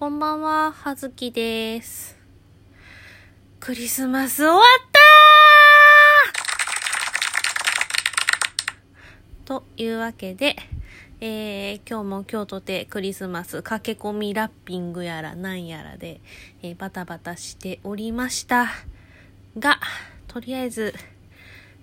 [0.00, 2.16] こんばんは、はずきです。
[3.60, 4.62] クリスマス終わっ
[9.44, 10.56] たーというわけで、
[11.20, 16.22] えー、今日も今日とてクリスマス駆け込みラッピングやらなんやらで、
[16.62, 18.68] えーバタバタしておりました。
[19.58, 19.80] が、
[20.28, 20.94] とりあえず、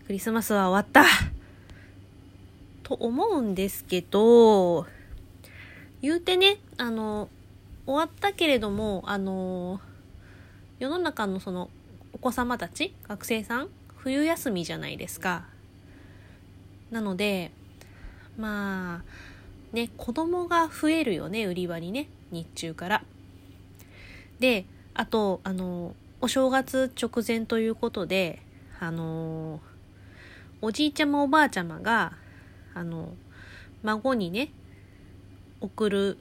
[0.08, 1.04] クリスマスは終わった
[2.82, 4.88] と思うんですけど、
[6.02, 7.30] 言うてね、あの、
[7.88, 9.80] 終わったけれども、あの、
[10.78, 11.70] 世の中のその、
[12.12, 15.46] お子様たち、学生さん、冬休みじゃないですか。
[16.92, 17.52] なので、
[18.38, 19.04] ま
[19.72, 23.04] あ、ね、子供が増えるよね、売り場にね、日中から。
[24.40, 28.42] で、あと、あの、お正月直前ということで、
[28.82, 29.62] あの、
[30.62, 32.18] おじいちゃまおばあちゃまが、
[32.74, 33.14] あの、
[33.82, 34.50] 孫にね、
[35.62, 36.18] 送る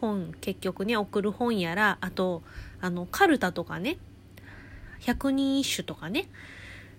[0.00, 2.42] 本、結局ね、送る本やら、あと、
[2.80, 3.98] あの、カルタとかね、
[5.00, 6.28] 百人一首とかね、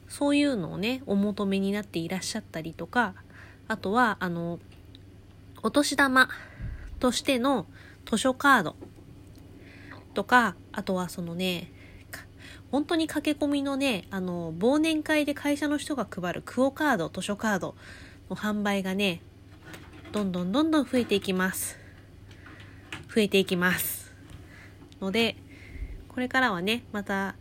[0.07, 3.13] そういうのをね、お求めになっていらっしゃったりとか、
[3.67, 4.59] あとは、あの、
[5.61, 6.29] お年玉
[6.99, 7.65] としての
[8.09, 8.75] 図書カード
[10.13, 11.71] とか、あとはそのね、
[12.71, 17.75] 本当に駆け込みのね、あの、忘年会で会社の人が配るクオカード、図書カード
[18.29, 19.21] の販売がね、
[20.11, 21.78] どんどんどんどん増えていきます。
[23.13, 24.13] 増えていきます。
[25.01, 25.35] ので、
[26.09, 27.35] これからはね、また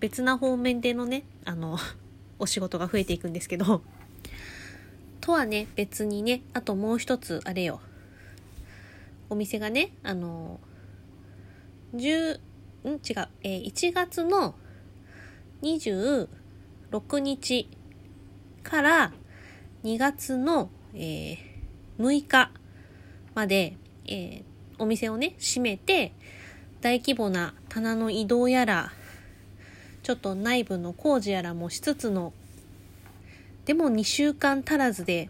[0.00, 1.78] 別な方面でのね、あの、
[2.38, 3.82] お仕事が増えていくんですけど、
[5.20, 7.80] とはね、別にね、あともう一つ、あれよ。
[9.28, 10.60] お店がね、あの、
[11.94, 12.40] 10、
[12.84, 12.90] ん？
[12.90, 14.54] 違う、えー1月の
[15.62, 17.68] 26日
[18.62, 19.12] から
[19.82, 21.36] 2月の、えー
[21.98, 22.52] 6日
[23.34, 26.12] まで、えーお店をね、閉めて、
[26.80, 28.92] 大規模な棚の移動やら、
[30.02, 32.32] ちょっと内部の工事やらもしつつの、
[33.64, 35.28] でも2週間足らずで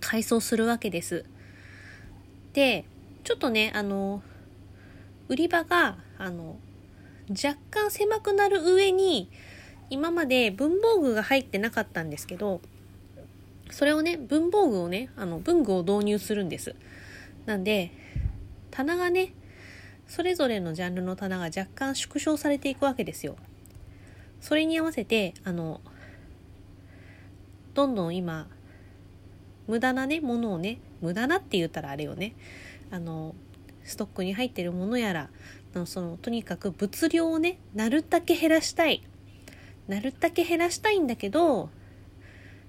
[0.00, 1.24] 改装するわけです。
[2.54, 2.84] で、
[3.24, 4.22] ちょっとね、あの、
[5.28, 6.56] 売り場が、あの、
[7.30, 9.28] 若干狭くなる上に、
[9.90, 12.60] 今まで文房具が入ってなかったんですけど、
[13.70, 16.74] それをね、文房具をね、あの、文具を導入するんです。
[17.44, 17.92] なんで、
[18.78, 19.32] 棚がね、
[20.06, 23.34] それぞれのジャンルの棚が若干縮小されていくわけですよ。
[24.40, 25.80] それに合わせて、あの、
[27.74, 28.46] どんどん今、
[29.66, 32.36] 無駄なね、ものをね、無駄なって言ったらあれよね、
[32.92, 33.34] あの、
[33.82, 35.28] ストックに入ってるものやら、
[35.74, 39.02] のその、とにかく物量をね、なるだけ減らしたい。
[39.88, 41.68] なるだけ減らしたいんだけど、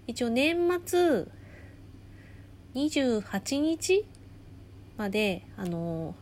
[0.07, 1.27] 一応年末、
[2.73, 4.07] 28日
[4.99, 6.13] まで、あの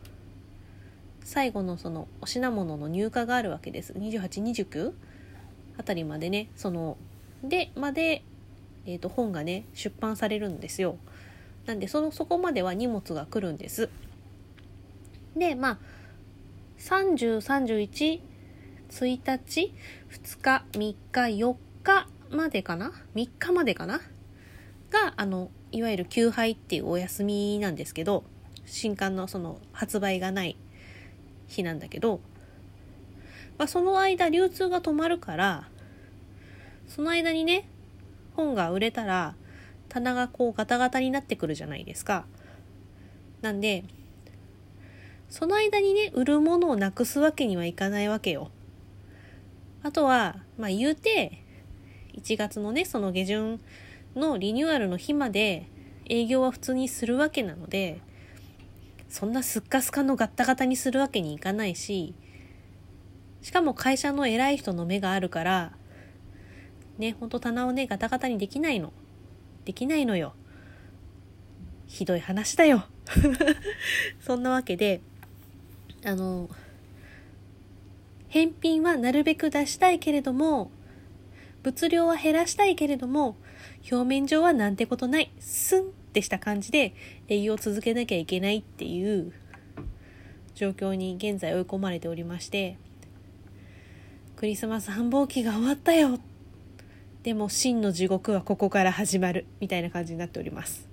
[1.24, 3.92] 最後のそのお品物の入荷があるわけです。
[3.92, 4.92] 28、29
[5.76, 6.96] あたりまでね、その、
[7.42, 8.22] で、まで、
[8.86, 10.96] えっ、と、本がね、出版されるんですよ。
[11.66, 13.90] なんで、その、そこまでは荷物が来るんです。
[15.36, 15.78] で、まあ、
[16.78, 18.20] 30、31、
[18.90, 19.74] 1日、
[20.08, 24.00] 2日、3日、4日までかな ?3 日までかな？
[24.90, 28.22] が、あの、いわゆる休杯っていうお休みなんですけど、
[28.68, 30.56] 新刊のその発売がない
[31.46, 32.20] 日なんだけど、
[33.56, 35.68] まあ、その間流通が止まるから、
[36.86, 37.68] その間にね、
[38.36, 39.34] 本が売れたら、
[39.88, 42.26] 棚がこうガタガタになってくるじゃないですか。
[43.40, 43.84] なんで、
[45.28, 48.50] その間にね、売るものをなくすわけにはいかないわけよ。
[49.82, 51.42] あとは、まあ言うて、
[52.14, 53.60] 1月のね、その下旬
[54.14, 55.68] のリニューアルの日まで
[56.08, 58.00] 営業は普通にするわけなので、
[59.08, 62.14] そんなスッカスカのガッタガタにするわけにいかないし、
[63.42, 65.72] しかも会社の偉い人の目があるから、
[66.98, 68.92] ね、ほんと棚をね、ガタガタにできないの。
[69.64, 70.34] できないのよ。
[71.86, 72.86] ひどい話だよ。
[74.20, 75.00] そんなわけで、
[76.04, 76.50] あの、
[78.28, 80.70] 返品はなるべく出したいけれども、
[81.62, 83.36] 物量は減らしたいけれども、
[83.90, 86.94] 表面上はなんてことない、スンってした感じで
[87.28, 89.32] 営業を続けなきゃいけないっていう
[90.54, 92.78] 状況に現在追い込まれておりまして、
[94.36, 96.18] クリスマス繁忙期が終わったよ
[97.22, 100.88] でも真の地獄はここから始まるみたいな感じになっております。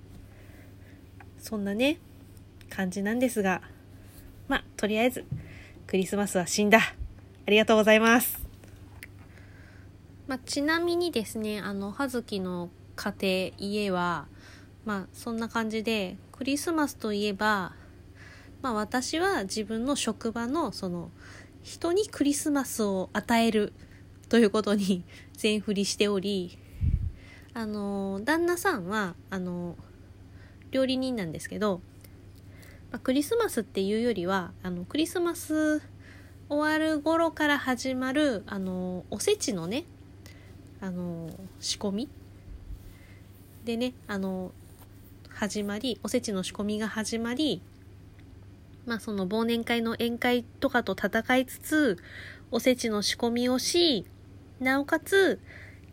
[1.38, 1.98] そんなね、
[2.68, 3.62] 感じなんですが、
[4.48, 5.24] まあ、とりあえず、
[5.86, 6.78] クリスマスは死んだ。
[6.78, 8.44] ありがとうございます。
[10.26, 13.14] まあ、ちなみにですね、あの、葉月の家
[13.58, 14.26] 庭、家は、
[14.86, 17.74] まあ、そんな感じで、クリスマスといえば、
[18.62, 21.10] まあ私は自分の職場のその
[21.62, 23.72] 人にクリスマスを与える
[24.28, 25.04] ということに
[25.34, 26.58] 全振りしており
[27.54, 29.76] あの旦那さんはあの
[30.70, 31.80] 料理人なんですけど、
[32.90, 35.80] まあ、クリスマスっていうよりはあのクリスマス
[36.48, 39.84] 終わる頃から始まるあのおせちのね
[40.80, 41.30] あの
[41.60, 42.08] 仕込み
[43.64, 44.52] でねあの
[45.38, 47.60] 始まりおせちの仕込みが始まり
[48.86, 51.98] まあその忘年会の宴会とかと戦いつつ
[52.50, 54.06] おせちの仕込みをし
[54.60, 55.38] なおかつ、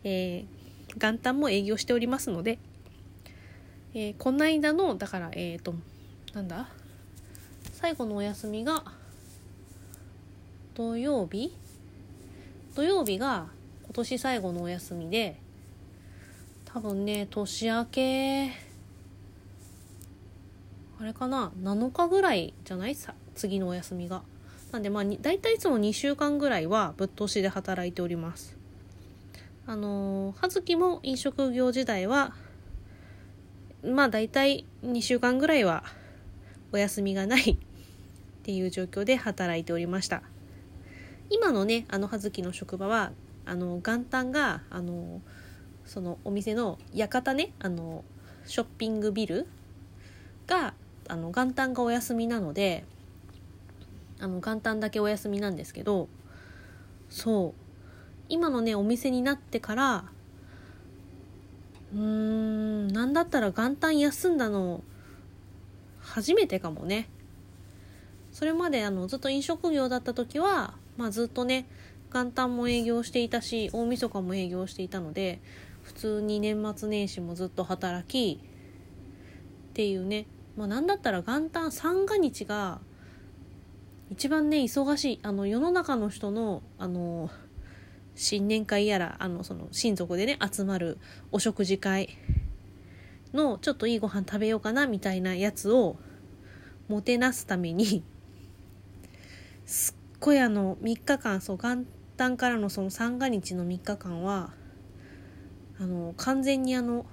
[0.02, 2.58] えー、元旦も営業しておりますので、
[3.92, 5.74] えー、この間のだからえっ、ー、と
[6.32, 6.68] なんだ？
[7.74, 8.82] 最後のお休みが
[10.74, 11.54] 土曜日？
[12.74, 13.48] 土曜日が
[13.82, 15.38] 今年最後のお休みで
[16.64, 18.63] 多分ね年明け
[21.04, 22.94] あれかな？7日ぐらいじゃない？
[22.94, 24.22] さ次のお休みが。
[24.72, 28.56] なんでまあ大体いつも2週間ぐらいはぶっ通しで働いております。
[29.66, 32.32] あの、葉月も飲食業時代は
[33.84, 35.84] まあ大体2週間ぐらいは
[36.72, 37.56] お休みがない っ
[38.42, 40.22] ていう状況で働いておりました。
[41.28, 43.12] 今のねあの葉月の職場は
[43.44, 45.20] あの元旦があの
[45.84, 48.06] そのお店の館ねあの
[48.46, 49.46] ショッピングビル
[50.46, 50.73] が
[51.08, 52.84] あの元旦がお休みなので
[54.20, 56.08] あの元旦だけお休みなんですけど
[57.08, 57.60] そう。
[58.28, 60.04] 今のねお店になってから
[61.92, 64.82] うーん何だったら元旦休んだの
[66.00, 67.08] 初めてかもね。
[68.32, 71.66] それまであのずっと飲食業だった時はまあ、ずっとね
[72.12, 75.40] 元旦も営業していたし大晦日も営業していたので
[75.82, 82.80] 普通に年末年始もずっと働きっていうね、まあ、なんだったら元旦三が日が
[84.10, 87.30] 一番ね忙しいあの世の中の人のあの
[88.14, 90.98] 新年会やらあのその親族でね集まる
[91.32, 92.16] お食事会
[93.32, 95.96] のちょっといいご飯食べようかなみたいなやつを
[96.86, 98.04] もてなすために
[99.66, 101.84] すっごいあの3日間そう元
[102.16, 104.52] 旦からのその三が日の3日間は
[105.80, 107.06] あの完全にあの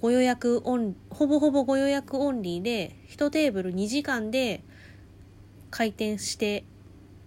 [0.00, 4.64] ご予約オンほぼほぼご予約オンリーで1テーブル2時間で
[5.70, 6.64] 開店して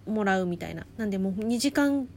[0.06, 0.86] もらうみたいな。
[0.96, 2.08] なんでもう2時間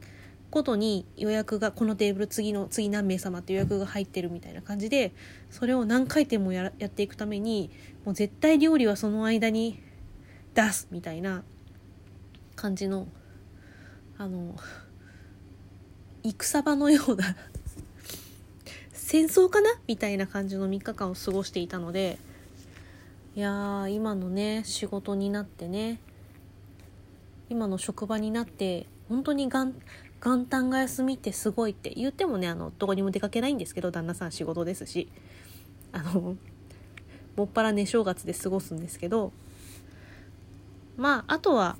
[0.54, 5.12] ごとに予約がこのテーブル次の次何名様って予約が入ってるみたいな感じで
[5.50, 7.70] それを何回転もややっていくために
[8.04, 9.82] もう絶対料理はその間に
[10.54, 11.42] 出すみたいな
[12.54, 13.08] 感じの
[14.16, 14.54] あの
[16.22, 17.36] 戦場のような
[19.04, 19.68] 戦争かな？
[19.86, 22.18] みたいな感じの3日間を過ごしていたので。
[23.36, 26.00] いやー今のね仕事になってね。
[27.50, 29.74] 今の職場になって本当に元
[30.22, 35.10] 元旦が休みってすごいって言ってもねあのどこにも出かけないんですけど旦那さん仕事ですし。
[35.92, 36.36] あの
[37.36, 39.32] もっぱらね正月で過ごすんですけど。
[40.96, 41.76] まああとは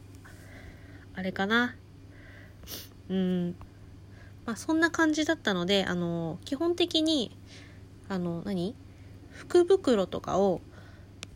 [1.15, 1.75] あれかな。
[3.09, 3.57] うん。
[4.47, 7.37] まあそんな感じだったので、あの、基本的に、
[8.09, 8.75] あの、何？
[9.31, 10.61] 福袋とかを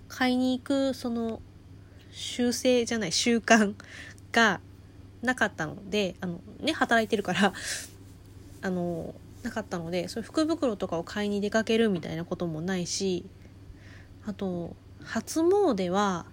[0.09, 1.41] 買いに行く、その、
[2.11, 3.75] 習性じゃない、習慣
[4.33, 4.61] が
[5.23, 7.53] なかったので、あの、ね、働いてるから
[8.61, 13.25] あの、なかったので、そういう福袋とかを買いに出かけるみたいなこともないし、
[14.27, 14.75] あと、
[15.05, 16.27] 初詣は、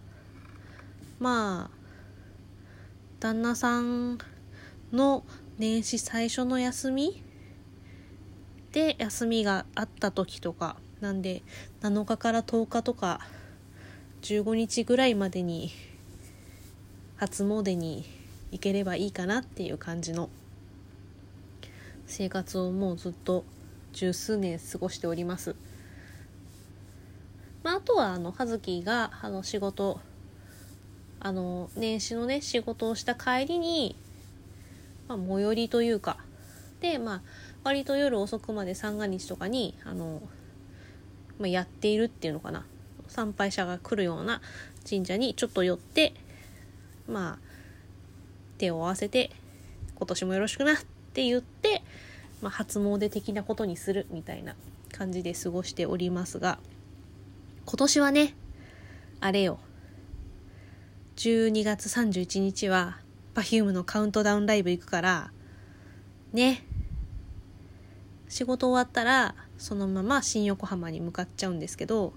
[1.20, 1.78] まあ、
[3.20, 4.18] 旦那さん
[4.92, 5.24] の
[5.58, 7.24] 年始最初の休み？
[8.74, 11.44] で休みがあった時とかなんで
[11.82, 13.22] 7日から10日とか
[14.22, 15.72] 15日ぐらいまでに
[17.16, 18.04] 初詣に
[18.52, 20.30] 行ければいいかなっていう感じの
[22.06, 23.46] 生活をもうずっと
[23.94, 25.56] 十数年過ごしております。
[27.64, 30.02] まあ、あとはあの葉月があの仕事
[31.22, 33.96] あの年始のね仕事をした帰りに、
[35.08, 36.18] まあ、最寄りというか。
[36.82, 37.22] でまあ
[37.64, 40.22] 割と夜遅くまで三が日とかにあの、
[41.40, 42.66] まあ、やっているっていうのかな。
[43.08, 44.42] 参拝者が来るような
[44.88, 46.14] 神社にちょっと寄って
[47.08, 47.46] まあ
[48.58, 49.32] 手を合わせて
[49.96, 50.78] 今年もよろしくなっ
[51.14, 51.84] て言って、
[52.42, 54.56] まあ、初詣的なことにするみたいな
[54.92, 56.60] 感じで過ごしておりますが
[57.66, 58.36] 今年はね
[59.22, 59.60] あれよ。
[61.16, 62.98] 12月31日は
[63.36, 65.32] Perfume のカウントダウンライブ行くから
[66.34, 66.66] ね
[68.28, 72.14] 仕事終わったらそのまま新横浜に向かっちゃうんですけど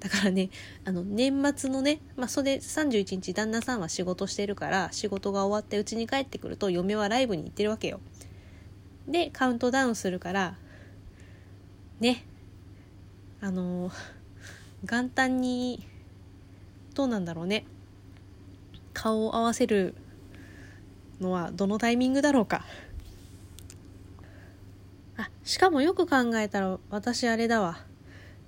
[0.00, 0.48] だからね、
[0.86, 8.00] あの、年末のね、まあ、それ31日旦那さんは仕事してるから、仕事が終わって家に帰ってくると、嫁はライブに行ってるわけよ。
[9.06, 10.56] で、カウントダウンするから、
[12.00, 12.24] ね、
[13.42, 13.90] あの
[14.84, 15.86] 元旦に、
[16.94, 17.66] どうなんだろうね。
[18.94, 19.94] 顔を合わせる
[21.20, 22.64] のはどのタイミングだろうか。
[25.16, 27.84] あ、しかもよく考えたら私あれだわ。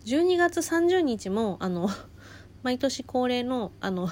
[0.05, 1.89] 12月30日もあの
[2.63, 4.09] 毎年恒例のあの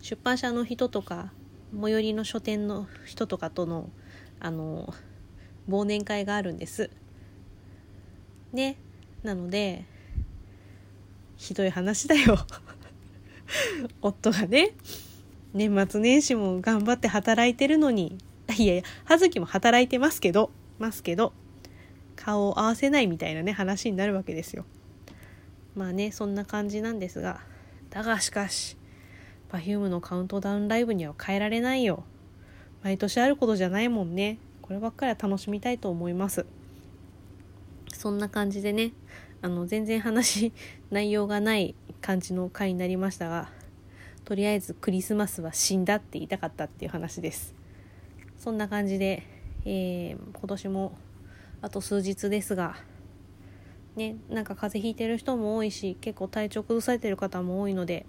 [0.00, 1.32] 出版社の人とか
[1.80, 3.90] 最寄りの書店の人とかとの
[4.40, 4.92] あの
[5.68, 6.90] 忘年会があるんです。
[8.52, 8.76] ね
[9.22, 9.84] なので
[11.36, 12.38] ひどい話だよ
[14.02, 14.74] 夫がね
[15.54, 18.18] 年末年始も頑張って働いてるのに。
[18.58, 20.50] いやいや葉月も働いてますけど。
[20.78, 21.32] ますけど
[22.16, 24.64] 顔を合わせないみたいなね話になるわけですよ。
[25.74, 27.40] まあねそんな感じなんですが。
[27.90, 28.76] だがしかし
[29.50, 32.04] Perfume のカウントダウンライブには変えられないよ。
[32.82, 34.38] 毎年あることじゃないもんね。
[34.60, 36.46] こればっかりは楽しみたいと思います。
[37.92, 38.92] そんな感じでね
[39.42, 40.52] あの全然話
[40.90, 43.61] 内容がない感じの回になりましたが。
[44.24, 47.54] とりあえずクリスマスは死んだって言いたかったっていう話です。
[48.38, 49.22] そんな感じで、
[49.64, 50.96] えー、今年も
[51.60, 52.76] あと数日ですが
[53.96, 58.06] ね、なんか風邪ひいてる人も多いし結構体調崩されてる方も多いので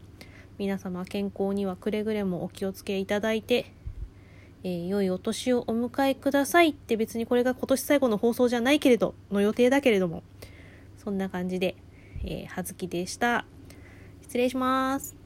[0.58, 3.74] 皆様健康にはくれぐれもお気をつけいただいて、
[4.64, 10.24] えー、良いお年をお迎えくださいって別にこれが今年最後の放送じゃないけれどの予定だけれども
[11.04, 11.76] そんな感じで、
[12.24, 13.46] えー、はずきでした。
[14.22, 15.23] 失礼します。